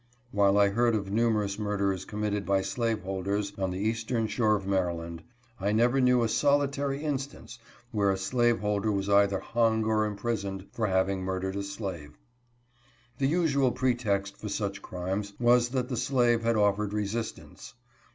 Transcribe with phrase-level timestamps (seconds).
[0.31, 5.21] While I heard of numerous murders committed by slaveholders on the eastern shore of Maryland,
[5.59, 7.21] I never knew a solitary 82 NO REDRESS.
[7.35, 7.59] instance
[7.91, 12.17] where a slaveholder was either hung or imprisoned for having murdered a slave.
[13.19, 17.75] The usual pretext for such crimes was that the slave had offered resistance.